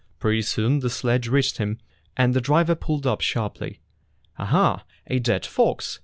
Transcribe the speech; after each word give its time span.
Pretty 0.17 0.41
soon 0.41 0.79
the 0.79 0.89
sledge 0.89 1.27
reached 1.27 1.59
him, 1.59 1.77
and 2.17 2.33
the 2.33 2.41
driver 2.41 2.73
pulled 2.73 3.05
up 3.05 3.21
sharply. 3.21 3.81
"Aha, 4.39 4.83
a 5.05 5.19
dead 5.19 5.45
fox!" 5.45 5.99